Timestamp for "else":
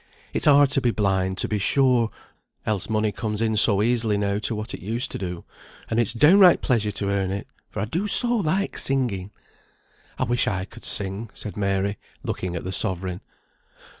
2.65-2.89